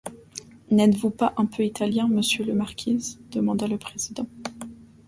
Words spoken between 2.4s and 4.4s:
le marquis, demanda le président.